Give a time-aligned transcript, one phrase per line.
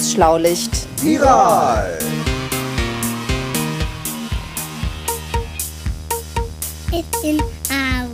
[0.00, 0.86] Das Schlaulicht.
[1.02, 1.98] Viral.
[6.90, 7.38] It's in
[7.68, 8.08] our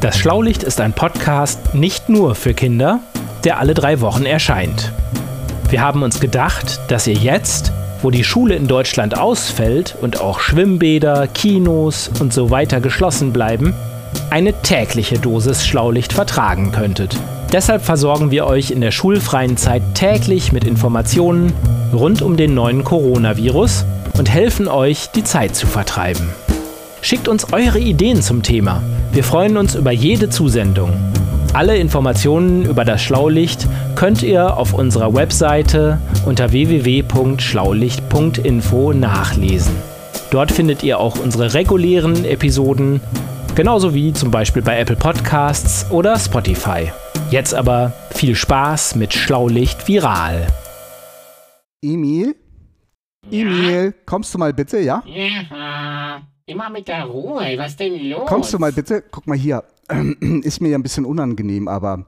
[0.00, 2.98] Das Schlaulicht ist ein Podcast nicht nur für Kinder,
[3.44, 4.92] der alle drei Wochen erscheint.
[5.68, 7.70] Wir haben uns gedacht, dass ihr jetzt,
[8.02, 13.74] wo die Schule in Deutschland ausfällt und auch Schwimmbäder, Kinos und so weiter geschlossen bleiben,
[14.30, 17.16] eine tägliche Dosis Schlaulicht vertragen könntet.
[17.52, 21.52] Deshalb versorgen wir euch in der schulfreien Zeit täglich mit Informationen
[21.92, 23.84] rund um den neuen Coronavirus
[24.16, 26.30] und helfen euch, die Zeit zu vertreiben.
[27.02, 28.82] Schickt uns eure Ideen zum Thema.
[29.12, 30.92] Wir freuen uns über jede Zusendung.
[31.52, 39.74] Alle Informationen über das Schlaulicht könnt ihr auf unserer Webseite unter www.schlaulicht.info nachlesen.
[40.30, 43.00] Dort findet ihr auch unsere regulären Episoden,
[43.56, 46.92] genauso wie zum Beispiel bei Apple Podcasts oder Spotify.
[47.32, 50.46] Jetzt aber viel Spaß mit Schlaulicht Viral.
[51.82, 52.36] Emil?
[53.28, 55.02] Emil, kommst du mal bitte, ja?
[55.04, 57.54] Ja, immer mit der Ruhe.
[57.56, 58.26] Was denn los?
[58.26, 59.02] Kommst du mal bitte?
[59.10, 59.64] Guck mal hier.
[60.42, 62.06] Ist mir ja ein bisschen unangenehm, aber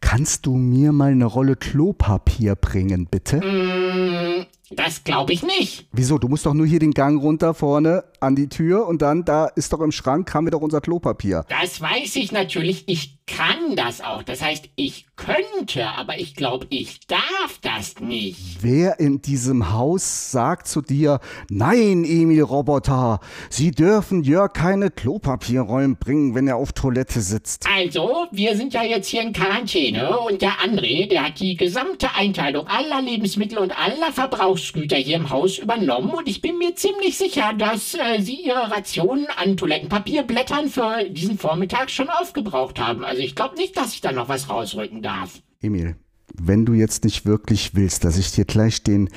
[0.00, 3.38] kannst du mir mal eine Rolle Klopapier bringen, bitte?
[3.38, 5.88] Mm, das glaube ich nicht.
[5.92, 6.18] Wieso?
[6.18, 9.46] Du musst doch nur hier den Gang runter vorne an die Tür und dann da
[9.46, 11.44] ist doch im Schrank, haben wir doch unser Klopapier.
[11.48, 12.84] Das weiß ich natürlich.
[12.88, 14.22] Ich kann das auch.
[14.22, 18.58] Das heißt, ich könnte, aber ich glaube, ich darf das nicht.
[18.60, 25.96] Wer in diesem Haus sagt zu dir, nein, Emil Roboter, Sie dürfen Jörg keine Klopapierrollen
[25.96, 27.66] bringen, wenn er auf Toilette sitzt.
[27.74, 32.14] Also, wir sind ja jetzt hier in Quarantäne und der André, der hat die gesamte
[32.14, 37.16] Einteilung aller Lebensmittel und aller Verbrauchsgüter hier im Haus übernommen und ich bin mir ziemlich
[37.16, 43.04] sicher, dass äh, Sie Ihre Rationen an Toilettenpapierblättern für diesen Vormittag schon aufgebraucht haben.
[43.04, 45.42] Also ich glaube nicht, dass ich da noch was rausrücken darf.
[45.60, 45.96] Emil,
[46.34, 49.10] wenn du jetzt nicht wirklich willst, dass ich dir gleich den...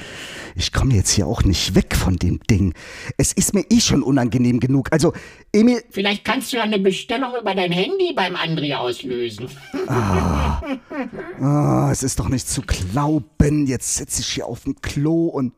[0.55, 2.73] Ich komme jetzt hier auch nicht weg von dem Ding.
[3.17, 4.91] Es ist mir eh schon unangenehm genug.
[4.91, 5.13] Also,
[5.53, 5.81] Emil...
[5.91, 9.47] Vielleicht kannst du ja eine Bestellung über dein Handy beim André auslösen.
[9.87, 13.65] Ah, es ist doch nicht zu glauben.
[13.65, 15.53] Jetzt sitze ich hier auf dem Klo und...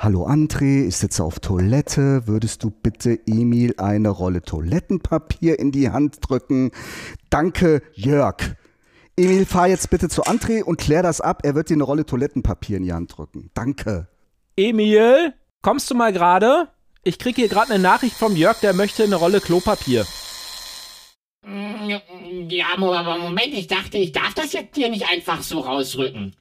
[0.00, 2.28] Hallo André, ich sitze auf Toilette.
[2.28, 6.70] Würdest du bitte Emil eine Rolle Toilettenpapier in die Hand drücken?
[7.30, 8.36] Danke, Jörg.
[9.16, 11.40] Emil, fahr jetzt bitte zu André und klär das ab.
[11.42, 13.50] Er wird dir eine Rolle Toilettenpapier in die Hand drücken.
[13.54, 14.06] Danke.
[14.56, 16.68] Emil, kommst du mal gerade?
[17.02, 20.06] Ich kriege hier gerade eine Nachricht vom Jörg, der möchte eine Rolle Klopapier.
[21.44, 26.36] Ja, aber Moment, ich dachte, ich darf das jetzt hier nicht einfach so rausrücken.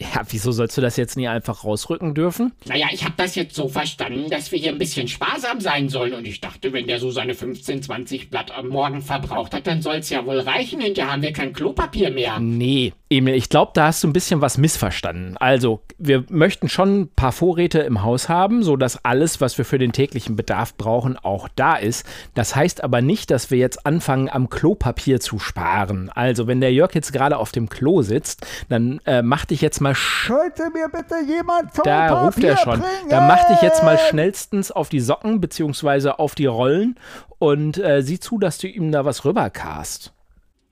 [0.00, 2.52] Ja, wieso sollst du das jetzt nie einfach rausrücken dürfen?
[2.64, 6.14] Naja, ich habe das jetzt so verstanden, dass wir hier ein bisschen sparsam sein sollen.
[6.14, 9.82] Und ich dachte, wenn der so seine 15, 20 Blatt am Morgen verbraucht hat, dann
[9.82, 10.80] soll's ja wohl reichen.
[10.80, 12.38] Hinterher haben wir kein Klopapier mehr.
[12.40, 15.36] Nee, Emil, ich glaube, da hast du ein bisschen was missverstanden.
[15.36, 19.78] Also, wir möchten schon ein paar Vorräte im Haus haben, sodass alles, was wir für
[19.78, 22.06] den täglichen Bedarf brauchen, auch da ist.
[22.34, 26.08] Das heißt aber nicht, dass wir jetzt anfangen, am Klopapier zu sparen.
[26.14, 29.80] Also, wenn der Jörg jetzt gerade auf dem Klo sitzt, dann äh, mach dich jetzt
[29.80, 32.82] mal sch Könnte mir bitte jemand da ruft er schon.
[33.08, 36.98] Da mach dich jetzt mal schnellstens auf die Socken beziehungsweise auf die Rollen
[37.38, 40.12] und äh, sieh zu, dass du ihm da was rübercast.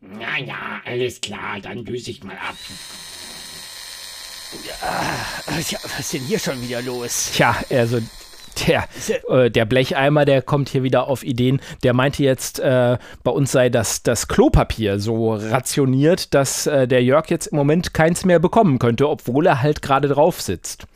[0.00, 2.54] Naja, alles klar, dann düse ich mal ab.
[4.64, 7.32] Ja, was ist denn hier schon wieder los?
[7.34, 8.00] Tja, also
[8.66, 8.84] der,
[9.28, 11.60] äh, der Blecheimer, der kommt hier wieder auf Ideen.
[11.82, 17.02] Der meinte jetzt, äh, bei uns sei das, das Klopapier so rationiert, dass äh, der
[17.02, 20.86] Jörg jetzt im Moment keins mehr bekommen könnte, obwohl er halt gerade drauf sitzt.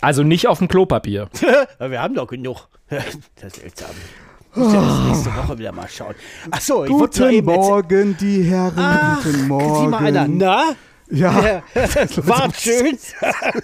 [0.00, 1.28] Also nicht auf dem Klopapier.
[1.78, 2.68] Wir haben doch genug.
[2.88, 3.04] Das
[3.52, 3.90] ist seltsam.
[4.52, 6.14] Ich muss ja das nächste Woche wieder mal schauen.
[6.50, 8.72] Ach so, ich Guten Morgen, die Herren.
[8.78, 9.76] Ach, Guten Morgen.
[9.76, 10.28] Sieh mal einer.
[10.28, 10.64] Na?
[11.10, 11.62] Ja,
[12.16, 12.98] War schön.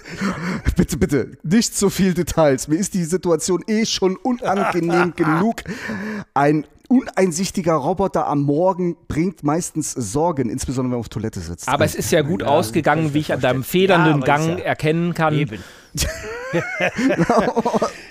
[0.77, 2.67] bitte, bitte, nicht so viel Details.
[2.67, 5.61] Mir ist die Situation eh schon unangenehm genug.
[6.33, 11.67] Ein uneinsichtiger Roboter am Morgen bringt meistens Sorgen, insbesondere wenn man auf Toilette sitzt.
[11.67, 15.13] Aber es ist ja gut ausgegangen, wie ich an deinem federnden Ja, Gang ja- erkennen
[15.13, 15.33] kann.
[15.33, 15.59] Eben.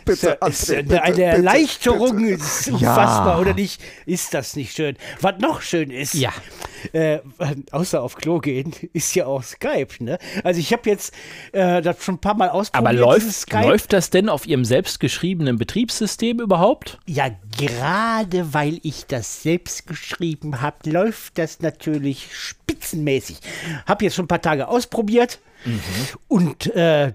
[0.04, 2.16] bitte, Ist André, eine, bitte, eine bitte, Erleichterung.
[2.16, 2.32] bitte.
[2.34, 3.80] Ist unfassbar, oder nicht?
[4.06, 4.96] Ist das nicht schön?
[5.20, 6.30] Was noch schön ist, Ja.
[6.92, 7.18] Äh,
[7.70, 9.88] außer auf Klo gehen, ist ja auch Skype.
[10.00, 10.18] Ne?
[10.44, 11.14] Also ich habe jetzt
[11.52, 12.88] äh, das schon ein paar Mal ausprobiert.
[12.88, 16.98] Aber läuft, läuft das denn auf Ihrem selbstgeschriebenen Betriebssystem überhaupt?
[17.06, 23.38] Ja, gerade weil ich das selbst geschrieben habe, läuft das natürlich spitzenmäßig.
[23.86, 25.38] Habe jetzt schon ein paar Tage ausprobiert
[26.28, 27.12] und äh,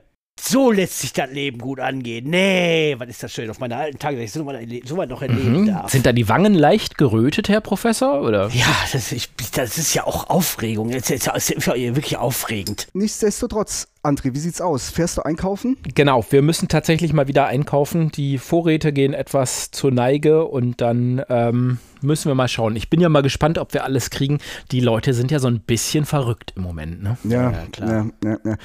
[0.50, 2.30] So lässt sich das Leben gut angehen.
[2.30, 5.68] Nee, was ist das schön auf meine alten Tage, dass ich so was noch erleben
[5.68, 5.84] darf.
[5.84, 5.90] Mhm.
[5.90, 8.22] Sind da die Wangen leicht gerötet, Herr Professor?
[8.22, 8.48] Oder?
[8.54, 10.90] Ja, das, ich, das ist ja auch Aufregung.
[10.92, 12.88] Das ist ja, das ist ja wirklich aufregend.
[12.94, 14.90] Nichtsdestotrotz, André, wie sieht's aus?
[14.90, 15.76] Fährst du einkaufen?
[15.96, 18.10] Genau, wir müssen tatsächlich mal wieder einkaufen.
[18.14, 22.78] Die Vorräte gehen etwas zur Neige und dann ähm, müssen wir mal schauen.
[22.78, 24.40] Ich bin ja mal gespannt, ob wir alles kriegen.
[24.72, 27.04] Die Leute sind ja so ein bisschen verrückt im Moment.
[27.04, 27.18] Ne?
[27.26, 27.90] Ja, klar.
[28.24, 28.52] Ja, ja, ja.
[28.54, 28.58] Hm.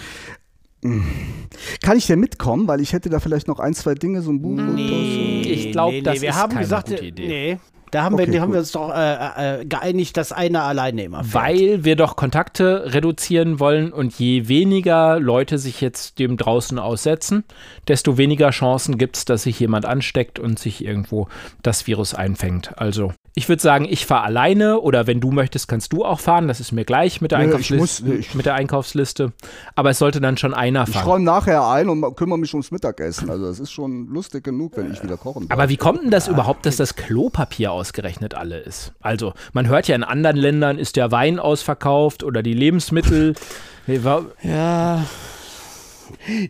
[0.83, 2.67] Kann ich denn mitkommen?
[2.67, 4.83] Weil ich hätte da vielleicht noch ein, zwei Dinge, so ein Buch oder so.
[4.83, 7.29] Ich glaub, das wir ist haben keine gesagt, gute Idee.
[7.29, 7.59] Nee,
[7.93, 11.05] da haben, Okay, wir, da haben wir uns doch äh, äh, geeinigt, dass einer alleine
[11.05, 11.35] immer fährt.
[11.35, 17.45] Weil wir doch Kontakte reduzieren wollen und je weniger Leute sich jetzt dem draußen aussetzen,
[17.89, 21.29] desto weniger Chancen gibt es, dass sich jemand ansteckt und sich irgendwo
[21.63, 22.79] das Virus einfängt.
[22.79, 26.49] Also ich würde sagen, ich fahre alleine oder wenn du möchtest, kannst du auch fahren.
[26.49, 29.33] Das ist mir gleich mit der, Nee, ich Einkaufsliste, muss- ich- mit der Einkaufsliste.
[29.75, 31.07] Aber es sollte dann schon einer Ich fahren.
[31.07, 33.31] räume nachher ein und kümmere mich ums Mittagessen.
[33.31, 35.59] Also das ist schon lustig genug, wenn ich wieder kochen darf.
[35.59, 38.93] Aber wie kommt denn das überhaupt, dass das Klopapier ausgerechnet alle ist?
[39.01, 43.35] Also, man hört ja in anderen Ländern ist der Wein ausverkauft oder die Lebensmittel.
[43.89, 43.99] Nee,
[44.45, 45.05] Ja.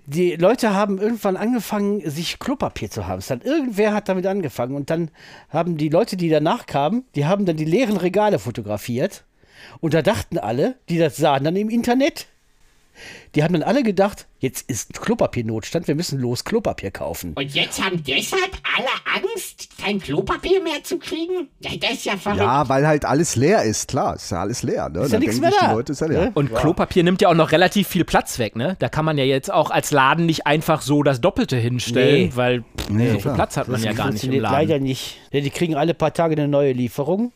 [0.06, 3.22] Die Leute haben irgendwann angefangen, sich Klopapier zu haben.
[3.26, 4.75] Dann irgendwer hat damit angefangen.
[4.75, 5.10] Und dann
[5.49, 9.25] haben die Leute, die danach kamen, die haben dann die leeren Regale fotografiert.
[9.81, 12.26] Und da dachten alle, die das sahen dann im Internet,
[13.34, 17.32] die haben dann alle gedacht, jetzt ist Klopapiernotstand, wir müssen los Klopapier kaufen.
[17.34, 21.48] Und jetzt haben deshalb alle Angst, kein Klopapier mehr zu kriegen?
[21.60, 22.40] Ja, das ist ja verrückt.
[22.42, 24.88] ja, weil halt alles leer ist, klar, ist ja alles leer.
[24.88, 25.00] Ne?
[25.02, 26.30] Ist ja nichts mehr da, Leute, ist ja leer.
[26.34, 28.76] Und Klopapier nimmt ja auch noch relativ viel Platz weg, ne?
[28.78, 32.32] Da kann man ja jetzt auch als Laden nicht einfach so das Doppelte hinstellen, Nee.
[32.36, 33.32] weil pff, Nee, so viel.
[33.32, 34.52] Platz hat man ja gar nicht im Laden.
[34.54, 35.18] leider nicht.
[35.30, 37.32] Ja, die kriegen alle paar Tage eine neue Lieferung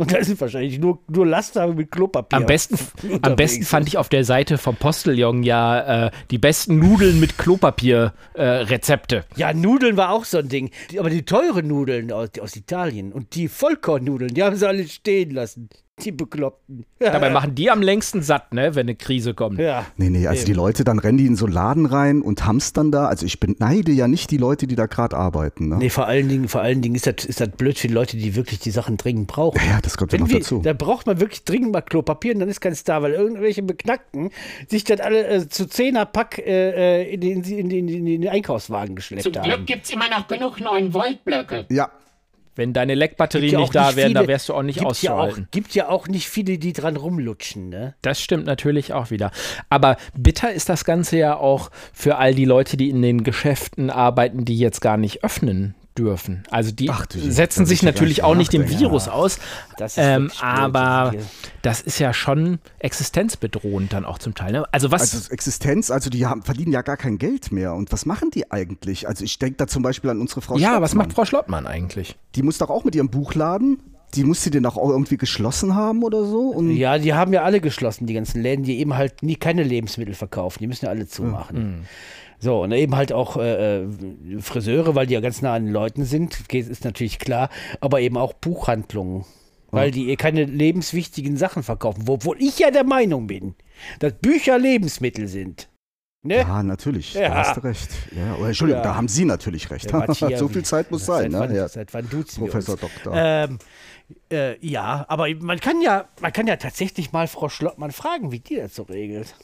[0.00, 2.38] und da sind wahrscheinlich nur, nur Laster mit Klopapier.
[2.38, 2.78] Am besten,
[3.22, 7.36] am besten fand ich auf der Seite vom Postillon ja äh, die besten Nudeln mit
[7.36, 8.40] Klopapier-Rezepte.
[8.40, 9.24] Äh, Rezepte.
[9.36, 10.70] Ja, Nudeln war auch so ein Ding.
[10.98, 15.32] Aber die teuren Nudeln aus, aus Italien und die Vollkornnudeln, die haben sie alle stehen
[15.32, 15.68] lassen.
[16.04, 16.86] Die Bekloppten.
[16.98, 19.58] Dabei machen die am längsten satt, ne, wenn eine Krise kommt.
[19.58, 19.86] Ja.
[19.96, 22.90] Nee, nee, also die Leute, dann rennen die in so einen Laden rein und hamstern
[22.90, 23.06] da.
[23.06, 25.68] Also ich beneide ja nicht die Leute, die da gerade arbeiten.
[25.68, 25.76] Ne?
[25.76, 28.16] Nee, vor allen Dingen, vor allen Dingen ist das, ist das blöd für die Leute,
[28.16, 29.60] die wirklich die Sachen dringend brauchen.
[29.68, 30.60] Ja, das kommt ja noch wir, dazu.
[30.62, 34.30] Da braucht man wirklich dringend mal Klopapier und dann ist kein Star, weil irgendwelche Beknackten
[34.68, 38.96] sich das alle äh, zu Zehnerpack äh, äh, in, den, in, den, in den Einkaufswagen
[38.96, 39.44] geschleppt Zum haben.
[39.44, 41.66] Glück gibt's immer noch genug 9-Volt-Blöcke.
[41.70, 41.90] Ja,
[42.56, 45.18] Wenn deine Leckbatterien ja nicht da wären, da wärst du auch nicht gibt ja auch,
[45.18, 45.48] auszuhalten.
[45.50, 47.94] gibt ja auch nicht viele, die dran rumlutschen, ne?
[48.02, 49.30] Das stimmt natürlich auch wieder.
[49.68, 53.90] Aber bitter ist das Ganze ja auch für all die Leute, die in den Geschäften
[53.90, 56.44] arbeiten, die jetzt gar nicht öffnen dürfen.
[56.50, 58.82] Also die Ach setzen sich natürlich auch nicht dem nachdenken.
[58.82, 59.38] Virus aus.
[59.76, 61.14] Das ist Ähm, aber
[61.62, 64.52] das ist ja schon existenzbedrohend dann auch zum Teil.
[64.52, 64.64] Ne?
[64.72, 67.74] Also was also Existenz, also die haben, verdienen ja gar kein Geld mehr.
[67.74, 69.08] Und was machen die eigentlich?
[69.08, 71.06] Also ich denke da zum Beispiel an unsere Frau ja, was Schlottmann.
[71.06, 72.16] macht Frau Schlottmann eigentlich?
[72.34, 73.78] Die muss doch auch mit ihrem Buchladen,
[74.14, 76.48] die muss sie den auch irgendwie geschlossen haben oder so?
[76.48, 79.62] Und Ja, die haben ja alle geschlossen, die ganzen Läden, die eben halt nie keine
[79.62, 80.58] Lebensmittel verkaufen.
[80.60, 81.86] Die müssen ja alle zumachen.
[82.42, 83.88] So, und eben halt auch äh, äh,
[84.40, 87.50] Friseure, weil die ja ganz nah an den Leuten sind, ist natürlich klar,
[87.80, 89.26] aber eben auch Buchhandlungen,
[89.70, 93.54] weil die eh keine lebenswichtigen Sachen verkaufen, wo- obwohl ich ja der Meinung bin,
[93.98, 95.68] dass Bücher Lebensmittel sind.
[96.22, 96.36] Ne?
[96.38, 97.28] Ja, natürlich, Ja.
[97.28, 97.88] da hast du recht.
[98.14, 98.88] Ja, oder, Entschuldigung, Ja.
[98.90, 99.90] da haben Sie natürlich recht.
[99.92, 101.32] Matthias, so viel Zeit muss sein.
[101.32, 101.56] Wann, Ne?
[101.56, 101.68] Ja.
[101.68, 102.80] Seit wann duzen wir Professor uns?
[102.82, 103.12] Doktor.
[103.16, 103.58] Ähm,
[104.30, 108.40] äh, ja, aber man kann ja, man kann ja tatsächlich mal Frau Schlottmann fragen, wie
[108.40, 109.34] die das so regelt.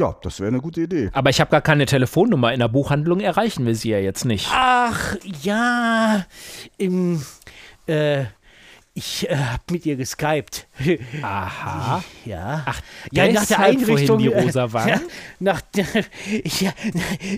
[0.00, 1.10] Ja, das wäre eine gute Idee.
[1.12, 2.52] Aber ich habe gar keine Telefonnummer.
[2.52, 4.48] In der Buchhandlung erreichen wir sie ja jetzt nicht.
[4.50, 6.24] Ach, ja,
[6.78, 7.22] im,
[7.86, 8.24] äh,
[8.94, 10.66] ich äh, hab mit ihr geskypt.
[11.22, 12.02] Aha.
[12.24, 12.64] Ja.
[12.66, 12.80] Ach,
[13.12, 14.18] ja, nach der Einrichtung.
[14.18, 14.88] die rosa Wangen?
[14.88, 15.00] Ja,
[15.38, 15.86] nach, der,
[16.60, 16.72] ja,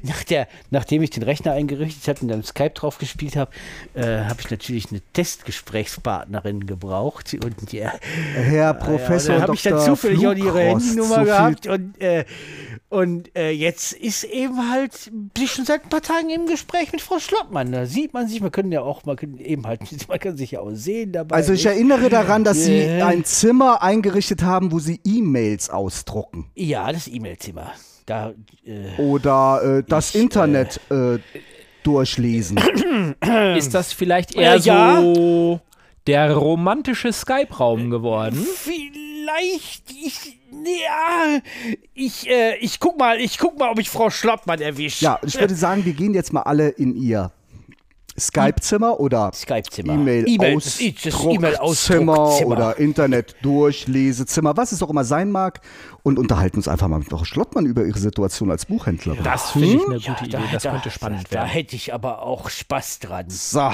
[0.02, 3.50] nach der, nachdem ich den Rechner eingerichtet habe und dann Skype drauf gespielt habe,
[3.94, 7.34] äh, habe ich natürlich eine Testgesprächspartnerin gebraucht.
[7.34, 7.92] Und ja,
[8.34, 12.24] Herr Professor ja, dann habe ich dann zufällig auch ihre Handynummer so gehabt und, äh,
[12.88, 16.92] und äh, jetzt ist eben halt, bin ich schon seit ein paar Tagen im Gespräch
[16.92, 17.72] mit Frau Schlottmann.
[17.72, 20.52] Da sieht man sich, man kann ja auch, man kann eben halt, man kann sich
[20.52, 21.36] ja auch sehen dabei.
[21.36, 21.66] Also ich nicht?
[21.66, 23.02] erinnere daran, dass Sie Äh.
[23.02, 26.50] ein Zimmer eingerichtet haben, wo Sie E-Mails ausdrucken.
[26.54, 27.72] ja, das E-Mail-Zimmer.
[28.06, 28.32] Da,
[28.64, 31.18] äh, Oder äh, das Ich, äh, Internet äh,
[31.84, 32.58] durchlesen.
[33.56, 35.00] Ist das vielleicht eher Äh, ja.
[35.00, 35.60] so
[36.06, 38.44] der romantische Skype-Raum geworden?
[38.56, 41.38] vielleicht, ich, ja,
[41.94, 45.04] ich, äh, ich guck mal, ich guck mal, ob ich Frau Schlottmann erwische.
[45.04, 47.30] Ja, ich würde sagen, wir gehen jetzt mal alle in Ihr
[48.26, 49.94] Skype-Zimmer oder Skype-Zimmer.
[49.94, 52.50] E-Mail E-Mail, das ist das E-Mail- Ausdruckzimmer Ausdruckzimmer.
[52.56, 55.60] oder Internet-Durchlesezimmer, was es auch immer sein mag
[56.02, 59.22] und unterhalten uns einfach mal mit Frau Schlottmann über ihre Situation als Buchhändlerin.
[59.24, 60.48] Das finde ich eine Ja, gute da- Idee.
[60.52, 61.48] Das da- könnte spannend Da werden.
[61.48, 63.26] hätte ich aber auch Spaß dran.
[63.28, 63.70] So,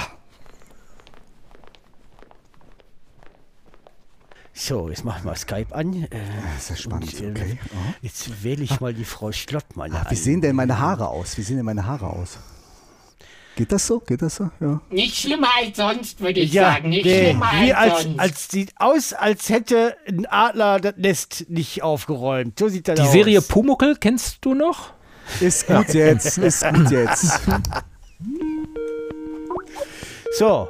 [4.52, 6.02] So, jetzt machen wir Skype an.
[6.02, 6.08] Äh,
[6.56, 7.58] das ist ja spannend, und, äh, okay.
[7.72, 7.94] Aha.
[8.02, 10.06] Jetzt wähle ich mal die Frau Schlottmann an.
[10.08, 11.38] Wie sehen denn meine Haare aus?
[11.38, 12.38] Wie sehen denn meine Haare aus?
[13.58, 13.98] Geht das so?
[13.98, 14.50] Geht das so?
[14.60, 14.80] Ja.
[14.88, 16.90] Nicht schlimmer als sonst, würde ich Ja, sagen.
[16.90, 18.20] Nicht nee, schlimmer wie als, als, sonst.
[18.20, 22.56] als sieht aus, als hätte ein Adler das Nest nicht aufgeräumt.
[22.56, 23.10] So sieht das Die aus.
[23.10, 24.92] Serie Pumuckel kennst du noch?
[25.40, 27.40] Ist gut jetzt, ist gut jetzt.
[30.38, 30.68] So,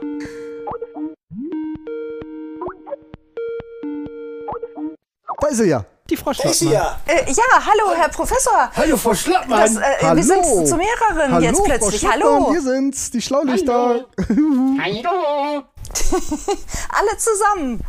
[5.40, 5.85] Da ist sie ja.
[6.11, 6.73] Die Frau Schlottmann.
[7.07, 8.71] Äh, ja, hallo, Herr Professor.
[8.75, 9.61] hallo Frau Schlottmann.
[9.61, 10.17] Das, äh, Hallo.
[10.17, 12.00] wir sind zu mehreren Hallo, jetzt Frau plötzlich.
[12.00, 12.50] Schlottmann, Hallo.
[12.50, 14.07] Hier sind's, die Schlaulichter.
[14.27, 15.65] Hallo,
[16.88, 17.81] Alle zusammen.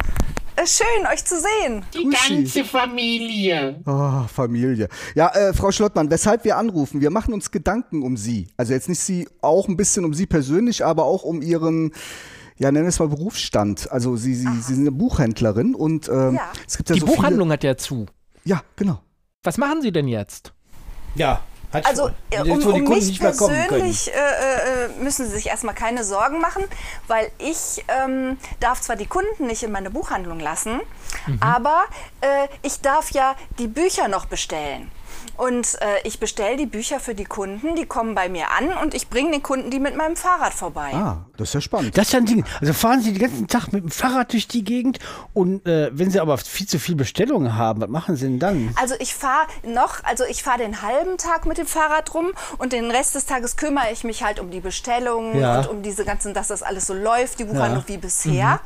[0.57, 1.85] Äh, schön, euch zu sehen.
[1.93, 2.35] die Sie.
[2.35, 3.79] ganze Familie.
[3.85, 4.89] Oh, Familie.
[5.15, 6.99] Ja, äh, Frau Schlottmann, weshalb wir anrufen?
[6.99, 8.49] Wir machen uns Gedanken um Sie.
[8.57, 11.93] Also jetzt nicht Sie, auch ein bisschen um Sie persönlich, aber auch um Ihren,
[12.59, 13.89] ja, nennen wir es mal Berufsstand.
[13.91, 16.51] Also Sie, Sie, Sie sind eine Buchhändlerin und ähm, Ja.
[16.67, 18.05] es gibt ja Die so Buchhandlung hat ja zu.
[18.05, 18.99] Viele, ja, genau.
[19.43, 20.53] Was machen Sie denn jetzt?
[21.15, 21.41] ja,
[21.73, 22.47] hat Also schon.
[22.47, 26.63] äh, um, um mich persönlich äh, äh, müssen Sie sich erstmal keine Sorgen machen,
[27.07, 30.79] weil ich ähm, darf zwar die Kunden nicht in meine Buchhandlung lassen,
[31.27, 31.37] Mhm.
[31.41, 31.83] aber
[32.21, 34.89] äh, ich darf ja die Bücher noch bestellen.
[35.39, 38.93] Und äh, ich bestelle die Bücher für die Kunden, die kommen bei mir an und
[38.93, 40.91] ich bringe den Kunden die mit meinem Fahrrad vorbei.
[40.93, 41.97] Ah, das ist ja spannend.
[41.97, 42.43] Das ist ja ein Ding.
[42.59, 44.99] Also fahren Sie den ganzen Tag mit dem Fahrrad durch die Gegend
[45.33, 48.75] und äh, wenn Sie aber viel zu viel Bestellungen haben, was machen Sie denn dann?
[48.75, 52.73] Also ich fahre noch, also ich fahre den halben Tag mit dem Fahrrad rum und
[52.73, 55.59] den Rest des Tages kümmere ich mich halt um die Bestellungen Ja.
[55.59, 58.59] und um diese ganzen, dass das alles so läuft, die Buchhandlung wie bisher.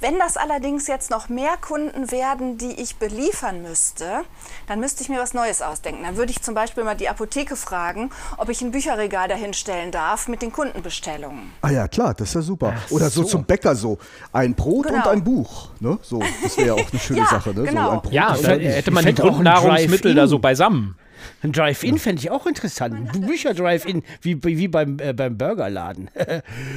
[0.00, 4.22] Wenn das allerdings jetzt noch mehr Kunden werden, die ich beliefern müsste,
[4.68, 6.02] dann müsste ich mir was Neues ausdenken.
[6.02, 10.28] Dann würde ich zum Beispiel mal die Apotheke fragen, ob ich ein Bücherregal dahinstellen darf
[10.28, 11.50] mit den Kundenbestellungen.
[11.62, 12.74] Ah ja, klar, das ist ja super.
[12.90, 13.28] Oder so, so.
[13.28, 13.98] zum Bäcker so.
[14.32, 14.98] Ein Brot Genau.
[14.98, 15.68] und ein Buch.
[15.80, 15.98] Ne?
[16.02, 17.50] So, das wäre ja auch eine schöne Ja, Sache.
[17.54, 17.62] Ne?
[17.64, 17.84] genau.
[17.84, 18.66] So ein Brot Ja, und da ein Buch.
[18.66, 20.96] hätte man die Grundnahrungsmittel da so beisammen.
[21.42, 23.14] Ein Drive-In fände ich auch interessant.
[23.14, 26.10] Ein Bücher-Drive-In, wie, wie beim, äh, beim Burgerladen.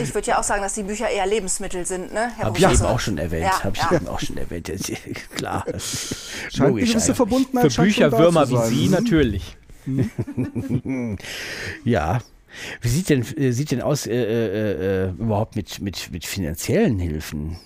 [0.02, 2.64] Ich würde ja auch sagen, dass die Bücher eher Lebensmittel sind, ne, Herr Habe ich
[2.64, 3.46] eben auch schon erwähnt.
[3.46, 3.94] Ja, Habe ich ja.
[3.94, 4.68] eben auch schon erwähnt.
[5.36, 5.66] Klar.
[5.68, 7.16] Scheint eine gewisse eigentlich.
[7.16, 8.58] Verbundenheit Für Bücherwürmer wie.
[8.68, 8.92] Sie Hm?
[8.92, 9.58] natürlich.
[11.84, 12.20] Ja.
[12.82, 17.00] Wie sieht denn, äh, sieht denn aus äh, äh, äh, überhaupt mit, mit, mit finanziellen
[17.00, 17.58] Hilfen?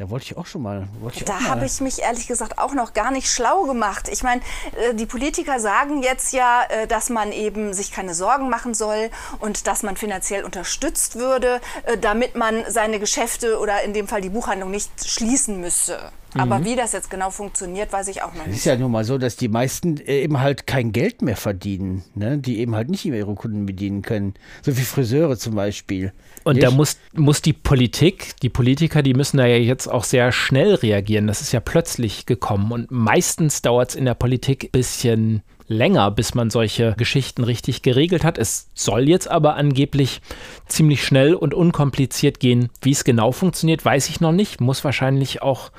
[0.00, 0.88] Da wollte ich auch schon mal.
[1.12, 4.08] Ich Da habe ich mich ehrlich gesagt auch noch gar nicht schlau gemacht.
[4.10, 4.40] Ich meine,
[4.88, 9.10] äh, die Politiker sagen jetzt ja, äh, dass man eben sich keine Sorgen machen soll
[9.40, 14.22] und dass man finanziell unterstützt würde, äh, damit man seine Geschäfte oder in dem Fall
[14.22, 16.10] die Buchhandlung nicht schließen müsse.
[16.38, 18.64] Aber wie das jetzt genau funktioniert, weiß ich auch noch Es ist nicht.
[18.66, 22.38] ja nun mal so, dass die meisten äh, eben halt kein Geld mehr verdienen, ne?
[22.38, 24.34] die eben halt nicht mehr ihre Kunden bedienen können.
[24.62, 26.12] So wie Friseure zum Beispiel.
[26.44, 26.66] Und Nicht?
[26.66, 30.74] da muss, muss die Politik, die Politiker, die müssen da ja jetzt auch sehr schnell
[30.74, 31.26] reagieren.
[31.26, 32.72] Das ist ja plötzlich gekommen.
[32.72, 37.82] Und meistens dauert es in der Politik ein bisschen länger, bis man solche Geschichten richtig
[37.82, 38.38] geregelt hat.
[38.38, 40.20] Es soll jetzt aber angeblich
[40.66, 42.70] ziemlich schnell und unkompliziert gehen.
[42.82, 44.60] Wie es genau funktioniert, weiß ich noch nicht.
[44.60, 45.70] Muss wahrscheinlich auch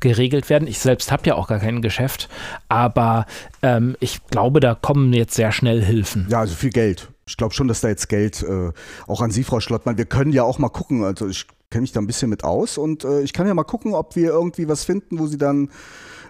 [0.00, 0.68] geregelt werden.
[0.68, 2.28] Ich selbst habe ja auch gar kein Geschäft,
[2.68, 3.26] aber
[3.62, 6.26] ähm, ich glaube, da kommen jetzt sehr schnell Hilfen.
[6.30, 7.08] Ja, also viel Geld.
[7.28, 8.70] Ich glaube schon, dass da jetzt Geld, äh,
[9.08, 11.02] auch an Sie, Frau Schlottmann, wir können ja auch mal gucken.
[11.02, 13.64] Also ich kenne mich da ein bisschen mit aus und äh, ich kann ja mal
[13.64, 15.70] gucken, ob wir irgendwie was finden, wo Sie dann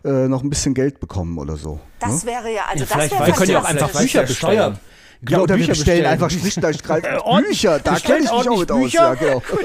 [0.04, 1.80] äh, noch ein bisschen Geld bekommen oder so.
[2.00, 2.30] Das ne?
[2.30, 4.78] wäre ja, also Ja, das vielleicht wäre weiß- können ja auch einfach Bücher bestellen.
[5.28, 6.06] Ja, oder wir Bücher bestellen bestellen.
[6.06, 7.78] einfach schlicht und ordentlich- Bücher.
[7.80, 9.04] Da kenne ich mich auch mit ordentlich aus.
[9.04, 9.42] Ja, Bücher.
[9.50, 9.62] genau.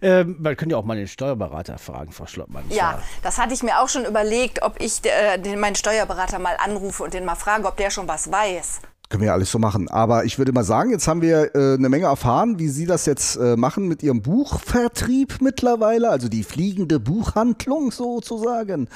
[0.00, 2.64] Ähm, man könnte ja auch mal den Steuerberater fragen, Frau Schlottmann.
[2.70, 6.56] Ja, das hatte ich mir auch schon überlegt, ob ich äh, den, meinen Steuerberater mal
[6.64, 8.80] anrufe und den mal frage, ob der schon was weiß.
[9.12, 9.88] Können wir ja alles so machen.
[9.90, 13.04] Aber ich würde mal sagen, jetzt haben wir äh, eine Menge erfahren, wie Sie das
[13.04, 18.88] jetzt äh, machen mit Ihrem Buchvertrieb mittlerweile, also die fliegende Buchhandlung sozusagen.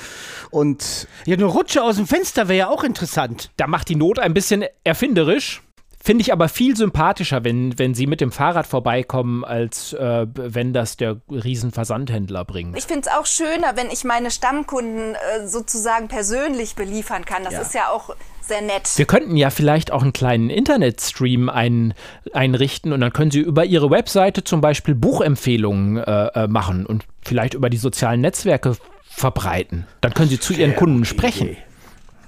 [0.51, 3.51] Und Ja, eine Rutsche aus dem Fenster wäre ja auch interessant.
[3.59, 5.63] Da macht die Not ein bisschen erfinderisch.
[6.07, 10.73] Finde ich aber viel sympathischer, wenn, wenn sie mit dem Fahrrad vorbeikommen, als äh, wenn
[10.73, 12.79] das der Riesenversandhändler bringt.
[12.79, 17.43] Ich finde es auch schöner, wenn ich meine Stammkunden äh, sozusagen persönlich beliefern kann.
[17.43, 17.61] Das Ja.
[17.61, 18.89] ist ja auch sehr nett.
[18.95, 21.93] Wir könnten ja vielleicht auch einen kleinen Internetstream ein,
[22.33, 27.05] einrichten und dann können Sie über Ihre Webseite zum Beispiel Buchempfehlungen äh, äh, machen und
[27.21, 29.89] vielleicht über die sozialen Netzwerke verbreiten.
[30.03, 31.57] Dann können Sie zu Ihren Kunden sprechen.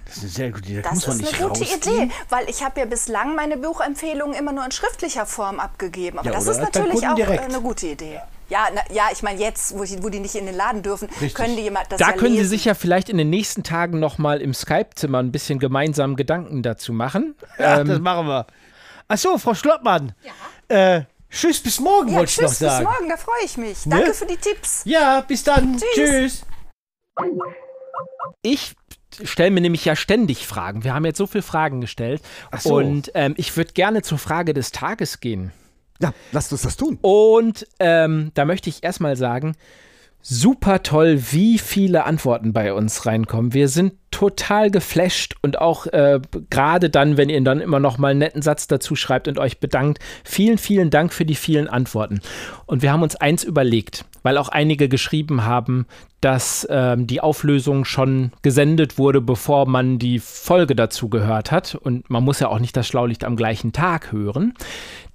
[0.09, 0.83] Das ist eine sehr gute Idee.
[0.83, 2.03] Das muss man ist nicht eine gute rausgehen.
[2.09, 6.19] Idee, weil ich habe ja bislang meine Buchempfehlungen immer nur in schriftlicher Form abgegeben.
[6.19, 7.43] Aber Ja, das ist natürlich auch direkt.
[7.43, 8.19] äh, eine gute Idee.
[8.49, 11.09] Ja, na, ja ich meine jetzt, wo die, wo die nicht in den Laden dürfen,
[11.35, 12.49] können die jemand das Da ja können Sie lesen.
[12.51, 16.63] sich ja vielleicht in den nächsten Tagen noch mal im Skype-Zimmer ein bisschen gemeinsam Gedanken
[16.63, 17.35] dazu machen.
[17.59, 18.47] Ja, Ähm, das machen wir.
[19.09, 20.15] Ach so, Frau Schlottmann.
[20.69, 22.85] Äh, tschüss, bis morgen, ja, wollte ich noch tschüss, bis sagen.
[22.85, 23.79] morgen, da freue ich mich.
[23.85, 24.81] Danke für die Tipps.
[24.87, 25.77] Ja, bis dann.
[25.95, 25.95] Tschüss.
[25.95, 26.43] tschüss.
[28.43, 28.75] ich
[29.25, 30.85] stelle mir nämlich ja ständig Fragen.
[30.85, 32.23] Wir haben jetzt so viele Fragen gestellt.
[32.59, 32.77] so.
[32.77, 35.53] Und ähm, ich würde gerne zur Frage des Tages gehen.
[36.01, 36.99] Ja, lasst uns das tun.
[37.03, 39.57] Und ähm, da möchte ich erstmal sagen,
[40.21, 43.55] super toll, wie viele Antworten bei uns reinkommen.
[43.55, 46.21] Wir sind total geflasht und auch äh,
[46.51, 49.61] gerade dann, wenn ihr dann immer noch mal einen netten Satz dazu schreibt und euch
[49.61, 49.99] bedankt.
[50.25, 52.21] Vielen, vielen Dank für die vielen Antworten.
[52.67, 55.87] Und wir haben uns eins überlegt, weil auch einige geschrieben haben,
[56.21, 61.75] dass ähm, die Auflösung schon gesendet wurde, bevor man die Folge dazu gehört hat.
[61.75, 64.53] Und man muss ja auch nicht das Schlaulicht am gleichen Tag hören.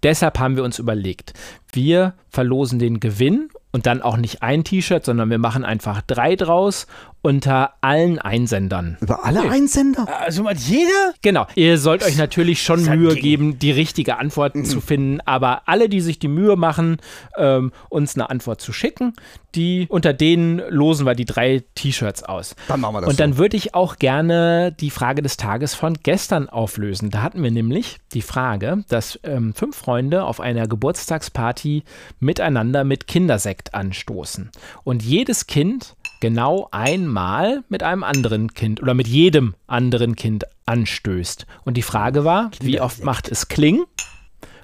[0.02, 1.34] Deshalb haben wir uns überlegt,
[1.72, 6.36] wir verlosen den Gewinn und dann auch nicht ein T-Shirt, sondern wir machen einfach drei
[6.36, 6.88] draus
[7.24, 8.98] unter allen Einsendern.
[9.02, 10.08] Über alle Einsender?
[10.22, 11.14] Also hat jeder?
[11.22, 11.48] Genau.
[11.56, 13.24] Ihr sollt euch natürlich schon Mühe Ding.
[13.24, 16.98] geben, die richtige Antwort zu finden, aber alle, die sich die Mühe machen,
[17.38, 19.14] ähm, uns eine Antwort zu schicken,
[19.56, 22.56] die unter denen losen wir die drei T-Shirts aus.
[22.68, 23.38] Dann machen wir das Und dann so.
[23.40, 27.10] würde ich auch gerne die Frage des Tages von gestern auflösen.
[27.10, 31.84] Da hatten wir nämlich die Frage, dass ähm, fünf Freunde auf einer Geburtstagsparty
[32.20, 34.52] miteinander mit Kindersekt anstoßen.
[34.84, 41.46] Und jedes Kind genau einmal mit einem anderen Kind oder mit jedem anderen Kind anstößt.
[41.66, 43.84] Und die Frage war, wie oft macht es Kling?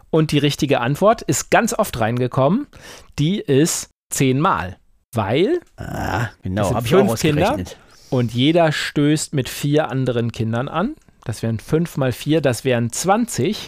[0.10, 2.68] Und die richtige Antwort ist ganz oft reingekommen.
[3.20, 4.78] Die ist zehnmal.
[5.14, 7.42] Weil Ah, genau, sind habe ich auch fünf Kinder.
[7.50, 7.78] ausgerechnet.
[8.10, 10.96] und jeder stößt mit vier anderen Kindern an.
[11.26, 13.68] Das wären fünf mal vier, das wären 20.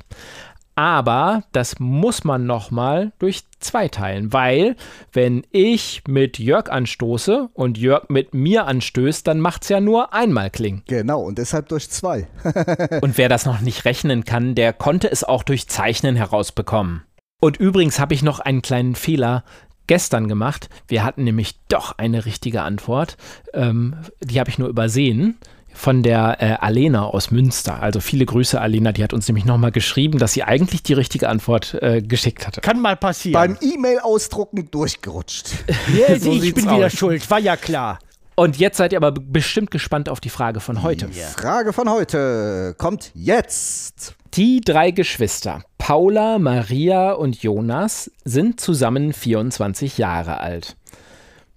[0.75, 4.75] Aber das muss man nochmal durch zwei teilen, weil
[5.12, 10.13] wenn ich mit Jörg anstoße und Jörg mit mir anstößt, dann macht es ja nur
[10.13, 10.82] einmal Kling.
[10.88, 12.28] Genau, und deshalb durch zwei.
[13.01, 17.03] Und wer das noch nicht rechnen kann, der konnte es auch durch Zeichnen herausbekommen.
[17.40, 19.44] Und übrigens habe ich noch einen kleinen Fehler
[19.88, 20.70] gestern gemacht.
[20.88, 23.18] Wir hatten nämlich doch eine richtige Antwort.
[23.53, 25.38] Ähm, die habe ich nur übersehen.
[25.74, 27.81] Von der äh, Alena aus Münster.
[27.81, 28.92] Also viele Grüße, Alena.
[28.92, 32.62] Die hat uns nämlich nochmal geschrieben, dass sie eigentlich die richtige Antwort äh, geschickt hatte.
[32.62, 33.34] Kann mal passieren.
[33.34, 35.50] Beim E-Mail-Ausdrucken durchgerutscht.
[35.98, 36.94] Ja, So ich bin wieder aus.
[36.94, 38.00] schuld, war ja klar.
[38.36, 41.07] Und jetzt seid ihr aber bestimmt gespannt auf die Frage von heute.
[41.10, 44.16] Frage von heute kommt jetzt.
[44.34, 50.77] Die drei Geschwister, Paula, Maria und Jonas, sind zusammen 24 Jahre alt.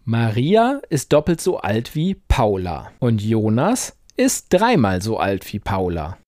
[0.04, 6.18] Maria ist doppelt so alt wie Paula und Jonas ist dreimal so alt wie Paula.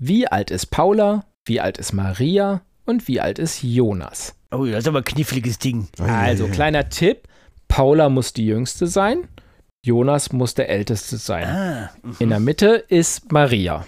[0.00, 1.24] Wie alt ist Paula?
[1.46, 2.62] Wie alt ist Maria?
[2.84, 4.34] Und wie alt ist Jonas?
[4.50, 5.88] Oh, das ist aber ein kniffliges Ding.
[5.98, 7.28] Also, kleiner Tipp:
[7.68, 9.28] Paula muss die jüngste sein,
[9.84, 11.44] Jonas muss der älteste sein.
[11.46, 13.86] Ah, In der Mitte ist Maria.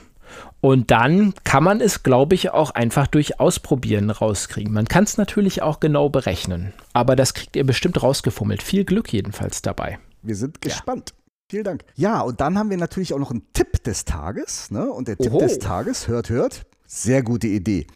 [0.60, 4.72] Und dann kann man es, glaube ich, auch einfach durch Ausprobieren rauskriegen.
[4.72, 6.72] Man kann es natürlich auch genau berechnen.
[6.92, 8.62] Aber das kriegt ihr bestimmt rausgefummelt.
[8.62, 9.98] Viel Glück jedenfalls dabei.
[10.22, 11.14] Wir sind gespannt.
[11.48, 11.84] Vielen Dank.
[11.94, 14.70] Ja, und dann haben wir natürlich auch noch einen Tipp des Tages.
[14.72, 14.90] Ne?
[14.90, 15.38] Und der Tipp Oho.
[15.38, 17.86] des Tages, hört, hört, sehr gute Idee.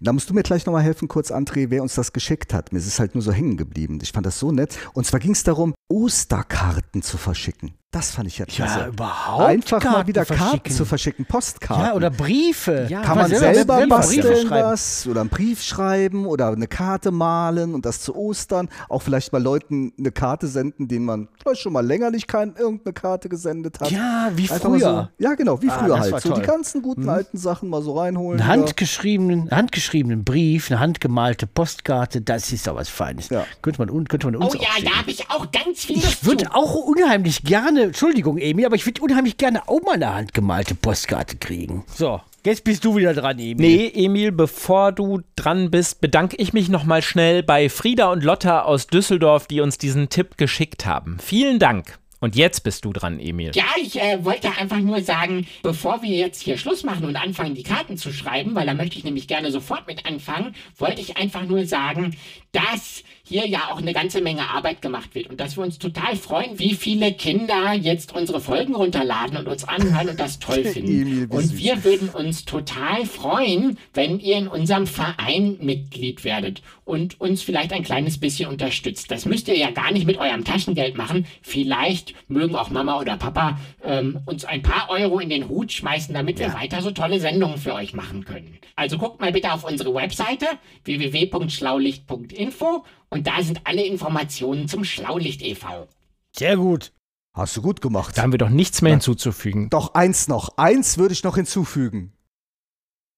[0.00, 2.72] Da musst du mir gleich nochmal helfen, kurz, André, wer uns das geschickt hat.
[2.72, 4.00] Mir ist es halt nur so hängen geblieben.
[4.02, 4.76] Ich fand das so nett.
[4.92, 7.74] Und zwar ging es darum, Osterkarten zu verschicken.
[7.92, 8.78] Das fand ich ja klasse.
[8.78, 11.86] ja, überhaupt Einfach mal Karten wieder Karten zu verschicken, Postkarten.
[11.86, 12.86] Ja, oder Briefe.
[12.88, 17.74] Ja, Kann man selber- selber, basteln was oder einen Brief schreiben oder eine Karte malen
[17.74, 18.68] und das zu Ostern.
[18.88, 22.54] Auch vielleicht mal Leuten eine Karte senden, denen man vielleicht schon mal länger nicht kein,
[22.54, 23.90] irgendeine Karte gesendet hat.
[23.90, 25.10] Ja, wie Einfach mal früher.
[25.18, 26.10] So, ja, genau, wie Ah, früher halt.
[26.20, 26.38] So die toll.
[26.42, 26.46] Mhm.
[26.46, 28.40] ganzen guten alten Sachen mal so reinholen.
[28.40, 33.30] Einen handgeschriebenen, handgeschriebenen Brief, eine handgemalte Postkarte, das ist doch was Feines.
[33.30, 33.44] Ja.
[33.62, 36.54] Könnte man, könnte man uns Oh ja, da habe ich auch ganz viel Ich würde
[36.54, 41.36] auch unheimlich gerne, Entschuldigung, Emi, aber ich würde unheimlich gerne auch mal eine handgemalte Postkarte
[41.36, 41.84] kriegen.
[41.94, 43.54] So, jetzt bist du wieder dran, Emi.
[43.54, 48.62] Nee, Emil, bevor du dran bist, bedanke ich mich nochmal schnell bei Frieda und Lotta
[48.62, 51.18] aus Düsseldorf, die uns diesen Tipp geschickt haben.
[51.20, 51.98] Vielen Dank.
[52.20, 53.52] Und jetzt bist du dran, Emil.
[53.54, 57.54] Ja, ich äh, wollte einfach nur sagen, bevor wir jetzt hier Schluss machen und anfangen,
[57.54, 61.16] die Karten zu schreiben, weil da möchte ich nämlich gerne sofort mit anfangen, wollte ich
[61.16, 62.16] einfach nur sagen,
[62.52, 66.16] dass hier ja auch eine ganze Menge Arbeit gemacht wird und dass wir uns total
[66.16, 71.30] freuen, wie viele Kinder jetzt unsere Folgen runterladen und uns anhören und das toll finden.
[71.30, 77.42] Und wir würden uns total freuen, wenn ihr in unserem Verein Mitglied werdet und uns
[77.42, 79.12] vielleicht ein kleines bisschen unterstützt.
[79.12, 81.24] Das müsst ihr ja gar nicht mit eurem Taschengeld machen.
[81.40, 86.12] Vielleicht mögen auch Mama oder Papa ähm, uns ein paar Euro in den Hut schmeißen,
[86.12, 88.58] damit wir weiter so tolle Sendungen für euch machen können.
[88.74, 90.46] Also guckt mal bitte auf unsere Webseite
[90.84, 95.88] www.schlaulicht.info und da sind alle Informationen zum Schlaulicht e.V.
[96.34, 96.92] Sehr gut.
[97.32, 98.18] Hast du gut gemacht.
[98.18, 99.70] Da haben wir doch nichts mehr hinzuzufügen.
[99.70, 102.12] Doch eins noch, eins würde ich noch hinzufügen.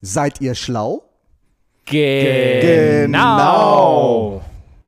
[0.01, 1.05] Seid ihr schlau?
[1.87, 3.13] Genau.